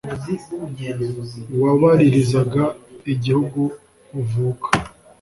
[1.61, 2.63] Wabaririzaga
[3.13, 3.61] igihugu
[4.21, 4.67] uvuka